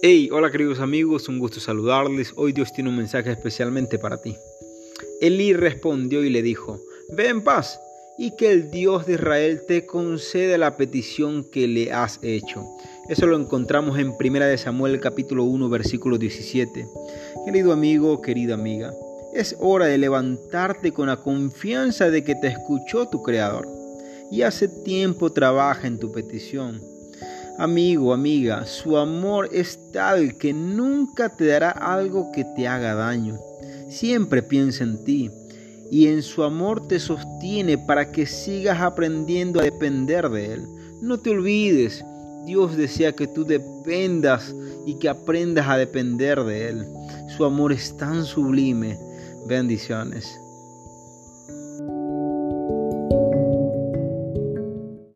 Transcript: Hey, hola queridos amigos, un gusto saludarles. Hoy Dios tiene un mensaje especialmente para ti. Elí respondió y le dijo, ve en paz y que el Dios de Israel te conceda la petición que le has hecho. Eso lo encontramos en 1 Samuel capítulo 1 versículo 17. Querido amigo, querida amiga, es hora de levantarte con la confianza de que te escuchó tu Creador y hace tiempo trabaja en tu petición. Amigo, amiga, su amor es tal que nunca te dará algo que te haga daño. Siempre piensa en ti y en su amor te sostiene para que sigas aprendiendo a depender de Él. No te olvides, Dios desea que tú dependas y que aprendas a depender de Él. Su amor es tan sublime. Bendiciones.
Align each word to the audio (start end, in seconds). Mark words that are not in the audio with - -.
Hey, 0.00 0.30
hola 0.32 0.52
queridos 0.52 0.78
amigos, 0.78 1.28
un 1.28 1.40
gusto 1.40 1.58
saludarles. 1.58 2.32
Hoy 2.36 2.52
Dios 2.52 2.72
tiene 2.72 2.88
un 2.88 2.96
mensaje 2.96 3.32
especialmente 3.32 3.98
para 3.98 4.22
ti. 4.22 4.36
Elí 5.20 5.54
respondió 5.54 6.22
y 6.22 6.30
le 6.30 6.40
dijo, 6.40 6.80
ve 7.16 7.26
en 7.26 7.42
paz 7.42 7.80
y 8.16 8.36
que 8.36 8.52
el 8.52 8.70
Dios 8.70 9.06
de 9.06 9.14
Israel 9.14 9.62
te 9.66 9.86
conceda 9.86 10.56
la 10.56 10.76
petición 10.76 11.42
que 11.50 11.66
le 11.66 11.90
has 11.90 12.20
hecho. 12.22 12.64
Eso 13.08 13.26
lo 13.26 13.36
encontramos 13.36 13.98
en 13.98 14.10
1 14.10 14.58
Samuel 14.58 15.00
capítulo 15.00 15.42
1 15.42 15.68
versículo 15.68 16.16
17. 16.16 16.86
Querido 17.44 17.72
amigo, 17.72 18.22
querida 18.22 18.54
amiga, 18.54 18.94
es 19.34 19.56
hora 19.58 19.86
de 19.86 19.98
levantarte 19.98 20.92
con 20.92 21.08
la 21.08 21.16
confianza 21.16 22.08
de 22.08 22.22
que 22.22 22.36
te 22.36 22.46
escuchó 22.46 23.08
tu 23.08 23.20
Creador 23.24 23.66
y 24.30 24.42
hace 24.42 24.68
tiempo 24.68 25.32
trabaja 25.32 25.88
en 25.88 25.98
tu 25.98 26.12
petición. 26.12 26.80
Amigo, 27.58 28.14
amiga, 28.14 28.64
su 28.66 28.96
amor 28.96 29.48
es 29.52 29.80
tal 29.90 30.36
que 30.38 30.52
nunca 30.52 31.28
te 31.28 31.46
dará 31.46 31.70
algo 31.72 32.30
que 32.30 32.44
te 32.44 32.68
haga 32.68 32.94
daño. 32.94 33.36
Siempre 33.88 34.44
piensa 34.44 34.84
en 34.84 35.02
ti 35.02 35.28
y 35.90 36.06
en 36.06 36.22
su 36.22 36.44
amor 36.44 36.86
te 36.86 37.00
sostiene 37.00 37.76
para 37.76 38.12
que 38.12 38.26
sigas 38.26 38.80
aprendiendo 38.80 39.58
a 39.58 39.64
depender 39.64 40.28
de 40.28 40.52
Él. 40.52 40.68
No 41.02 41.18
te 41.18 41.30
olvides, 41.30 42.04
Dios 42.46 42.76
desea 42.76 43.10
que 43.10 43.26
tú 43.26 43.44
dependas 43.44 44.54
y 44.86 44.96
que 45.00 45.08
aprendas 45.08 45.66
a 45.66 45.76
depender 45.76 46.44
de 46.44 46.68
Él. 46.68 46.86
Su 47.36 47.44
amor 47.44 47.72
es 47.72 47.96
tan 47.96 48.24
sublime. 48.24 48.96
Bendiciones. 49.48 50.38